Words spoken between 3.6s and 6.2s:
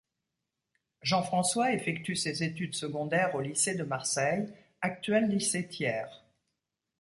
de Marseille, actuel lycée Thiers.